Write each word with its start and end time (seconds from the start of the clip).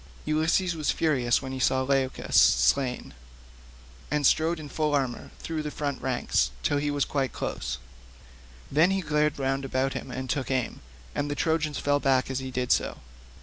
Ulysses 0.25 0.73
was 0.75 0.89
furious 0.89 1.43
when 1.43 1.51
he 1.51 1.59
saw 1.59 1.83
Leucus 1.83 2.35
slain, 2.35 3.13
and 4.09 4.25
strode 4.25 4.59
in 4.59 4.67
full 4.67 4.95
armour 4.95 5.29
through 5.37 5.61
the 5.61 5.69
front 5.69 6.01
ranks 6.01 6.49
till 6.63 6.79
he 6.79 6.89
was 6.89 7.05
quite 7.05 7.33
close; 7.33 7.77
then 8.71 8.89
he 8.89 9.01
glared 9.01 9.37
round 9.37 9.63
about 9.63 9.93
him 9.93 10.09
and 10.09 10.27
took 10.27 10.49
aim, 10.49 10.79
and 11.13 11.29
the 11.29 11.35
Trojans 11.35 11.77
fell 11.77 11.99
back 11.99 12.31
as 12.31 12.39
he 12.39 12.49
did 12.49 12.71
so. 12.71 12.97